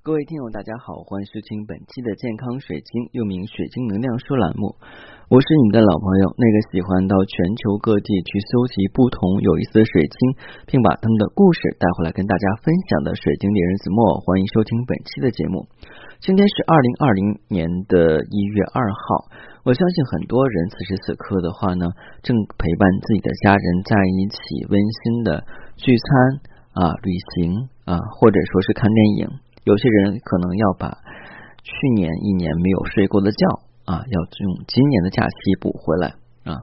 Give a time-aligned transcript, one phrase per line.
[0.00, 4.72] 各位听友，大家好，欢迎收听本期的健康水晶，又名水晶能量书栏目。
[5.28, 10.16] 我是你们的老朋友，那个喜欢到全球各地去搜集不同有意思的水晶，
[10.64, 14.24] 并把他们的故事带回来跟大家分享的水晶猎人子墨。
[14.24, 15.68] 欢迎收听本期的节目。
[16.24, 17.20] 今天是二零二零
[17.52, 19.28] 年的一月二号，
[19.68, 21.92] 我相信很多人此时此刻的话呢，
[22.24, 25.44] 正陪伴自己的家人在一起温馨的
[25.76, 26.08] 聚餐
[26.72, 29.44] 啊、旅行啊，或者说是看电影。
[29.64, 30.88] 有些人可能要把
[31.62, 33.46] 去年一年没有睡过的觉
[33.84, 36.14] 啊，要用今年的假期补回来
[36.44, 36.62] 啊。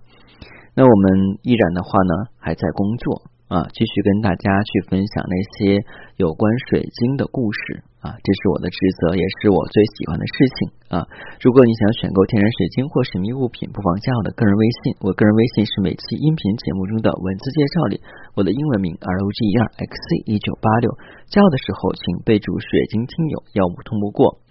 [0.74, 3.24] 那我们依然的话呢，还在工作。
[3.48, 5.80] 啊，继续跟大家去分享那些
[6.20, 10.58] 有关水晶的故事啊，这是我的职责，也是我最喜欢的事情
[10.92, 11.08] 啊。
[11.40, 18.04] 如果你想选购天然水晶或神秘物品，不妨加我的个人微信，我个人微信是每期音频节目中的文字介绍里
[18.36, 20.92] 我的英文名 R O G E R X C 一九八六。
[21.32, 24.44] 加我的时候，请备注“水晶听友”，要不通不过。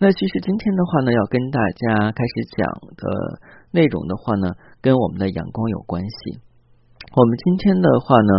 [0.00, 2.64] 那其实今天的话呢，要跟大家开始讲
[2.96, 3.04] 的
[3.70, 6.40] 内容的话呢，跟我们的阳光有关系。
[7.12, 8.32] 我们今天的话呢，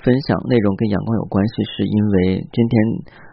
[0.00, 2.74] 分享内容跟阳光有关系，是因为今天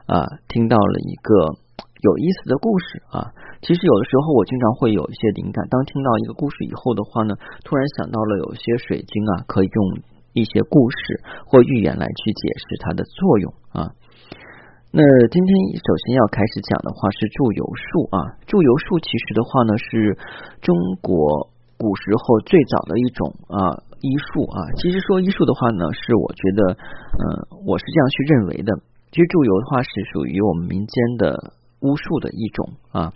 [0.05, 1.55] 啊听到了一个
[2.03, 3.31] 有意思的故事啊。
[3.63, 10.03] 其实有的时候我经常会有一些灵感，当听到一个故事以后的话呢，突然想到了有些水晶啊，可以用
[10.33, 10.97] 一些故事
[11.47, 13.89] 或寓言来去解释它的作用啊。
[14.91, 15.01] 那
[15.33, 20.13] 今天首先要开始讲的话是祝由术啊，祝由术其实的话呢是
[20.61, 21.49] 中国
[21.81, 23.89] 古时候最早的一种啊。
[24.03, 27.23] 医术啊，其实说医术的话呢，是我觉得，嗯，
[27.63, 28.75] 我是这样去认为的。
[29.15, 33.15] 其实祝由的话是属于我们民间的巫术的一种啊，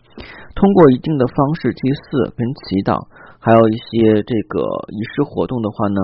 [0.56, 2.96] 通过一定的方式祭祀跟祈祷，
[3.44, 6.00] 还有一些这个仪式活动的话呢，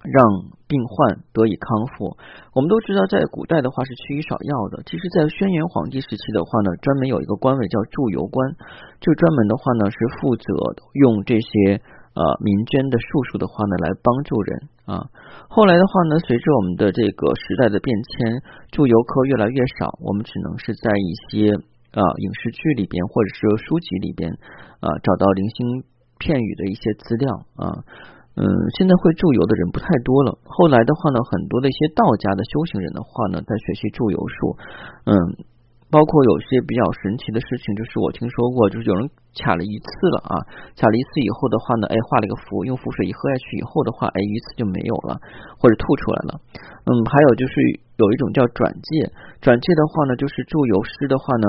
[0.00, 0.24] 让
[0.64, 2.16] 病患得以康复。
[2.56, 4.80] 我们都知道，在古代的话是缺医少药的。
[4.88, 8.56] 其实，在轩辕皇帝时期的话呢，专门有一个官位叫祝由官，
[9.04, 10.48] 就专门的话呢是负责
[10.96, 11.84] 用这些。
[12.14, 14.50] 呃，民间的术数的话呢，来帮助人
[14.86, 15.06] 啊。
[15.48, 21.52] 后来的话呢，随着我们的这个时代的变迁，祝由科越来越少，我们只能是在一些
[21.94, 24.32] 啊影视剧里边，或者是书籍里边
[24.80, 25.84] 啊找到零星
[26.18, 27.84] 片语的一些资料啊。
[28.34, 28.46] 嗯，
[28.78, 30.38] 现在会祝由的人不太多了。
[30.44, 34.56] 后来的话呢，很多的一些道家的修行人的话呢，在学习祝由术，
[35.06, 35.14] 嗯。
[35.90, 39.08] 包括有些比较神奇的事情，就是我听说过，就是有人
[39.40, 40.36] 卡了一次了啊，
[40.76, 45.16] 卡了一次以后的话呢，哎，画了一个符，用符水一喝下去以后的话，哎，鱼刺就没有了，
[45.56, 46.40] 或者吐出来了。
[46.84, 47.54] 嗯，还有就是
[47.96, 51.46] 有一种叫转介，转介的话呢，就是祝由师的话呢，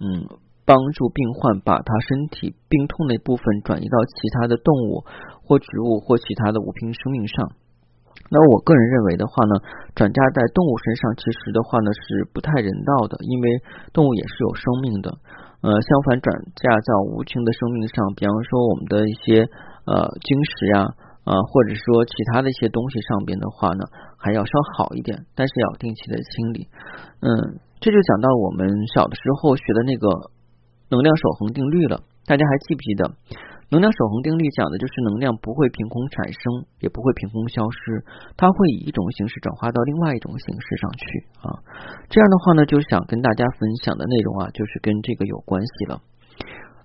[0.00, 0.24] 嗯，
[0.64, 5.04] 帮助病患把他身体病痛的部分转移到其他的动物
[5.44, 7.52] 或植物或其他的无病生命上。
[8.32, 9.60] 那我个人认为的话呢，
[9.94, 13.60] 转嫁在动物身上，其实的话呢是不太人道的，因为
[13.92, 15.12] 动物也是有生命的。
[15.60, 19.44] 呃，相反，转嫁在无情的生命上，比方说我们的一些
[19.84, 20.96] 呃晶石呀，
[21.28, 23.84] 啊，或者说其他的一些东西上边的话呢，
[24.16, 26.66] 还要稍好一点，但是要定期的清理。
[27.20, 28.64] 嗯，这就讲到我们
[28.96, 30.32] 小的时候学的那个
[30.88, 33.12] 能量守恒定律了，大家还记不记得？
[33.72, 38.04] 能量守恒定律讲的就是能量不会凭空产生，也不会凭空消失，
[38.36, 41.04] 它会以一种形式转化到另外一种形式上去
[41.40, 41.56] 啊。
[42.12, 46.04] 这样的话呢，就想跟大家分享的内容啊，就是跟这个有关系了。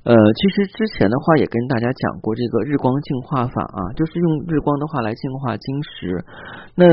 [0.07, 6.23] 呃，其实之前的话也跟大家讲过这个日光净化法啊，就是用日光的话来净化晶石。
[6.75, 6.87] 那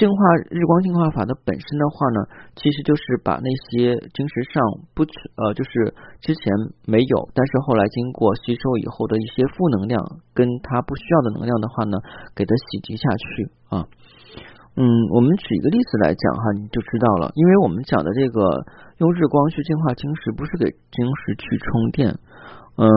[0.00, 0.16] 净化
[0.48, 2.24] 日光净化法的本身的话呢，
[2.56, 4.56] 其实就是把那些晶石上
[4.96, 5.04] 不
[5.36, 5.92] 呃，就是
[6.24, 6.40] 之前
[6.88, 10.00] 没有，但是后来经过吸收以后的一些负能量，
[10.32, 12.00] 跟它不需要的能量的话呢，
[12.34, 13.84] 给它洗涤下去啊。
[14.80, 18.64] 嗯，我们举一个例子来讲哈，你就知道了，因为我们讲的这个
[19.04, 22.16] 用日光去净化晶石，不是给晶石去充电，
[22.80, 22.88] 嗯。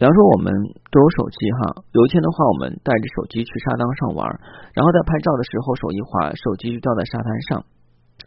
[0.00, 0.48] 比方说，我们
[0.88, 1.84] 都有手机哈。
[1.92, 4.24] 有一天的话，我们带着手机去沙滩上玩，
[4.72, 7.60] 然后在拍照的时候，手一滑，手机就掉在沙滩上，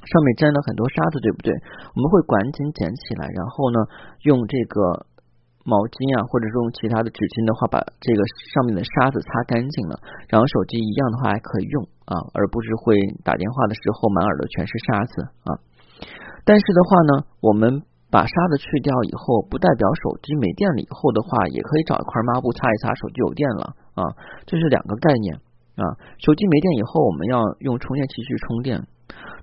[0.06, 1.50] 上面沾了很多沙子，对不对？
[1.50, 3.90] 我们会赶紧捡起来，然后呢，
[4.22, 5.10] 用这个
[5.66, 8.22] 毛巾啊，或者是用其他的纸巾的话，把这个
[8.54, 9.98] 上面的沙子擦干净了，
[10.30, 12.94] 然后手机一样的话还可以用啊，而不是会
[13.26, 15.14] 打电话的时候满耳朵全是沙子
[15.50, 15.58] 啊。
[16.46, 17.12] 但是的话呢，
[17.42, 17.82] 我们。
[18.14, 24.14] 把沙子去掉以后，不代表手机没电了以后的话，也可以找一块抹布擦一擦，手机有电了啊，
[24.46, 25.42] 这是两个概念
[25.82, 25.98] 啊。
[26.22, 28.86] 手机没电以后，我们要用充电器去充电。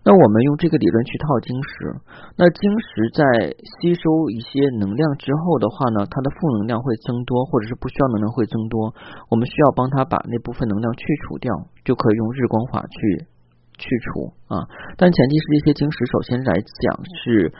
[0.06, 1.98] 那我们用这个理论去套晶石，
[2.38, 8.94] 那晶石在吸收一些能量之后的话呢，它的负能量会增多，或者是不需要能量会增多，
[9.28, 11.50] 我们需要帮它把那部分能量去除掉，
[11.82, 13.26] 就可以用日光法去
[13.82, 14.62] 去除啊。
[14.96, 17.50] 但前提是这些晶石，首先来讲是。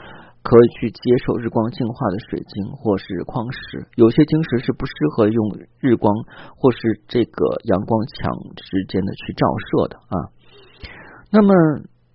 [0.43, 3.87] 可以去接受日光净化的水晶或是矿石。
[3.95, 6.13] 有些晶石是不适合用日光
[6.57, 10.15] 或是这个阳光强时间的去照射的啊。
[11.31, 11.53] 那么。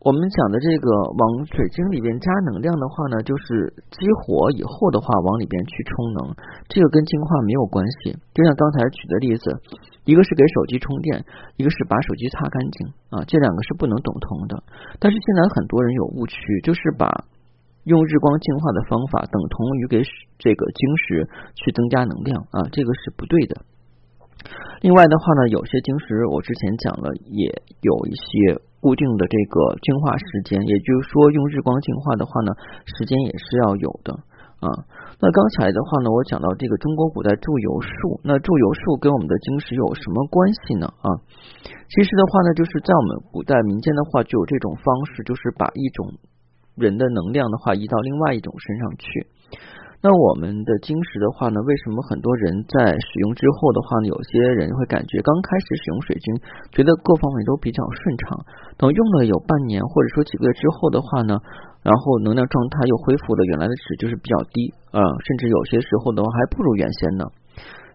[0.06, 0.86] 我们讲的这个
[1.18, 6.30] 往水晶里边加能量的话呢，就是激活以后的话往里边去充能，
[6.68, 8.14] 这个跟净化没有关系。
[8.30, 9.50] 就像刚才举的例子，
[10.04, 11.26] 一个是给手机充电，
[11.56, 14.62] 一个是把手机擦干净啊，这两个是不能等同的。
[15.00, 17.10] 但是现在很多人有误区，就是把
[17.86, 20.02] 用日光净化的方法等同于给
[20.36, 23.62] 这个晶石去增加能量啊，这个是不对的。
[24.82, 27.48] 另外的话呢，有些晶石我之前讲了，也
[27.80, 28.60] 有一些。
[28.78, 32.54] 固定的这个净化时间，也就是说用日光净化的话呢，
[32.84, 34.14] 时间也是要有的
[34.62, 34.70] 啊。
[35.18, 40.86] 那刚才的话呢，我讲到这个中国古代祝由术，那祝由术跟我们的晶石有什么关系呢？
[41.02, 41.18] 啊，
[41.90, 46.14] 其实的话呢，就是在我们古代民间的话，就有这种方式，就是把一种
[46.76, 49.26] 人的能量的话移到另外一种身上去。
[50.04, 56.36] 那我们的晶石的话呢，为什么很多人在使用之后的话呢，有些人会感觉刚开始使用水晶，
[56.70, 58.38] 觉得各方面都比较顺畅，
[58.76, 61.40] 等用了有半年或者说几个月之后的话呢，
[61.82, 67.24] 然后能量状态又恢复了原来的值，就是比较低啊，甚至有些时候的话还不如原先呢，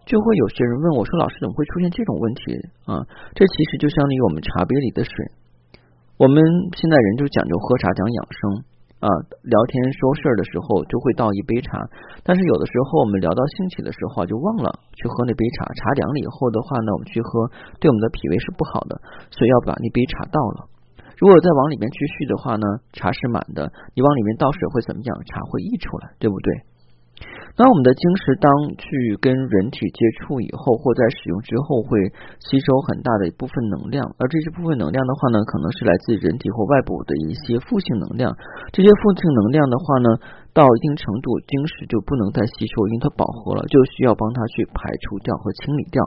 [0.04, 5.14] 就会有些人问我说：“老师怎么会出现这种问题啊？”这其实就相当于我们茶杯里的水，
[6.22, 6.38] 我们
[6.78, 8.62] 现在人就讲究喝茶讲养生。
[9.02, 9.10] 啊，
[9.42, 11.74] 聊天说事儿的时候就会倒一杯茶，
[12.22, 17.50] 但是有的时候我们聊到兴起的时候就忘了去喝那杯茶，茶凉了以后的话呢，我们去喝
[17.82, 18.94] 对我们的脾胃是不好的，
[19.34, 20.70] 所以要把那杯茶倒了。
[21.18, 23.66] 如果再往里面去续的话呢，茶是满的，
[23.98, 25.10] 你往里面倒水会怎么样？
[25.26, 26.48] 茶会溢出来，对不对？
[27.56, 28.48] 那我们的晶石当
[28.80, 32.00] 去跟人体接触以后，或在使用之后，会
[32.40, 38.32] 吸收很大的一部分能量，而这些部分能量的话呢，可能是来自人体或外部的一些负性能量。
[38.72, 40.08] 这些负性能量的话呢，
[40.56, 46.00] 到一定程度，晶石就不能再吸收，因为它饱和了，就需要帮它去排除掉和清理掉。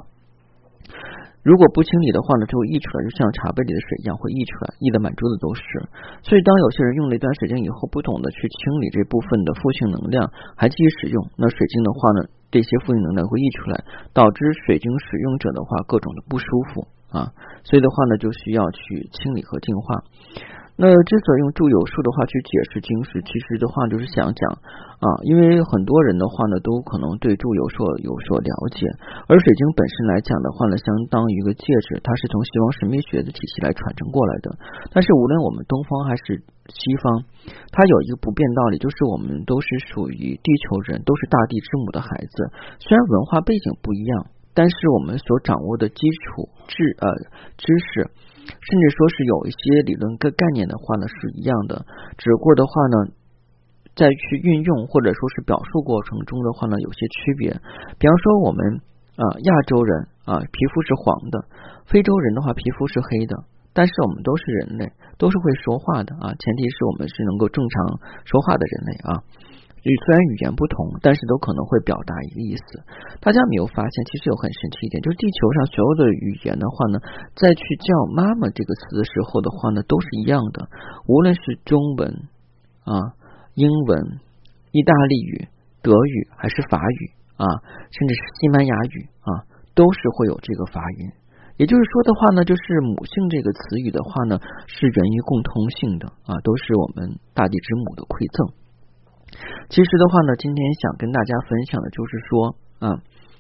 [1.46, 5.62] 如果不清理的话呢，就会溢出来，就像茶杯里的水一样会溢出来，溢的满桌子都是。
[6.26, 10.26] 所以当有些人用了一段时间以后，不懂得去清理这部分的负性能量，
[10.58, 13.78] 还继续使用，那水晶的话呢，这些负性能量会溢出来，
[14.12, 17.30] 导致水晶使用者的话各种的不舒服啊。
[17.62, 20.02] 所以的话呢，就需要去清理和净化。
[20.78, 24.44] 那之所以用祝有术的话去解释晶石，其实的话就是想讲
[25.00, 28.84] 啊，因为很多人的话呢，都可能对祝有术有所了解，
[29.32, 34.52] 而水晶本身来讲的话呢，相当于一个戒指，它是从西方神秘学的体系来传承过来的。
[34.92, 37.24] 但是无论我们东方还是西方，
[37.72, 42.52] 它有一个不变道理，就是我们都是属于地球人，都是大地之母的孩子。
[42.84, 47.06] 虽然文化背景不一样，但是我们所掌握的基础知呃
[47.58, 48.10] 知识。
[48.46, 51.84] 甚至说是有一些理论跟概念的话呢是一样的，
[52.16, 52.96] 只不过的话呢，
[53.98, 57.50] 在去运用或者说是表述过程中的话呢有些区别。
[57.98, 58.82] 比方说我们
[59.18, 61.42] 啊亚洲人啊皮肤是黄的，
[61.88, 63.34] 非洲人的话皮肤是黑的，
[63.74, 67.98] 但是我们都是人类，都是会说话的啊，前提是我们是能够正常
[68.30, 69.10] 说话的人类啊。
[69.94, 72.82] 虽然语言不同，但是都可能会表达一个意思。
[73.22, 76.98] 大家没有发现，其实有很神奇一点，就是地球上所有的语言的话呢，
[77.38, 80.66] 在去叫“妈妈”这个词的时候的话呢，都是一样的。
[81.06, 82.10] 无论是中文
[82.82, 83.14] 啊、
[83.54, 84.18] 英文、
[84.74, 85.48] 意大利语、
[85.86, 87.02] 德语还是法语
[87.38, 87.46] 啊，
[87.94, 89.46] 甚至是西班牙语啊，
[89.76, 91.14] 都是会有这个发音。
[91.58, 98.65] 也就是说的话呢，就是母性这个词语的话呢，是源于共通性的啊，都是我们大地之母的馈赠。
[99.70, 102.86] 其实的话呢，今天想跟大家分享的就是说，嗯，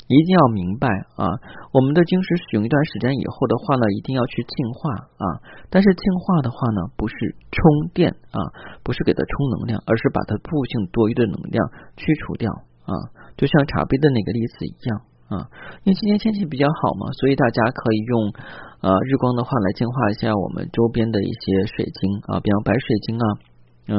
[0.07, 1.25] 一定要明白啊，
[1.71, 5.25] 我们的晶石使用一段时间以后的话呢，一定要去净化啊。
[5.69, 7.15] 但是净化的话呢，不是
[7.51, 7.59] 充
[7.93, 8.39] 电啊，
[8.83, 11.61] 不是给它充能量，而是把它负性多余的能量
[11.95, 12.51] 去除掉
[12.85, 12.93] 啊。
[13.37, 15.49] 就像茶杯的那个例子一样啊，
[15.85, 18.33] 因为今天天气比较好嘛，所以大家可以用
[18.81, 23.54] 呃日光的话来净化一下我们周边的一些水晶啊，比方白水晶啊。
[23.87, 23.97] 嗯，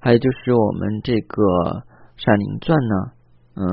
[0.00, 1.82] 还有就是我们这个
[2.16, 2.96] 闪灵钻呢，
[3.56, 3.64] 嗯，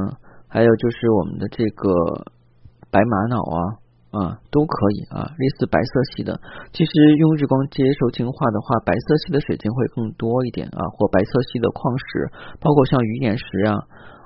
[0.48, 1.92] 还有就是我们的这个
[2.90, 3.60] 白玛瑙啊，
[4.12, 6.40] 啊，都可以啊，类似白色系的。
[6.72, 13.76] 其实用日光接受净化的话，白色系的水晶会更多一点啊，或白色系的矿石，包括像鱼眼石啊，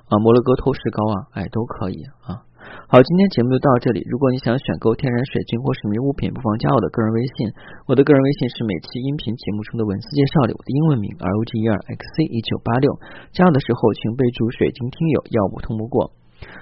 [0.07, 2.45] 啊，摩洛哥透石膏啊，哎，都可以啊。
[2.93, 4.05] 好，今天节目就到这里。
[4.05, 7.49] 如果你想选购天然水晶或神秘物品，不妨加我的个人微信。
[7.89, 12.93] 我的个人微信是每期音频节目中的文字介绍里我的英文名 R O G E R X C 一九八六。
[13.33, 16.13] 加我的时候请备注“水晶听友”，要不通不过。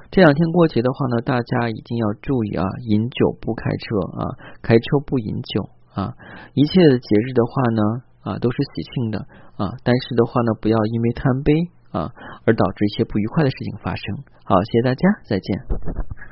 [0.08, 4.24] 这两天过节的话呢，大家一定要注意啊，饮酒不开车啊，
[4.64, 6.16] 开车不饮酒啊。
[6.56, 7.82] 一切的节日的话呢，
[8.24, 9.20] 啊，都是喜庆的
[9.60, 11.52] 啊，但是的话呢，不要因为贪杯
[11.92, 12.12] 啊
[12.46, 14.18] 而导致一些不愉快的事情发生。
[14.44, 16.31] 好，谢谢大家，再见。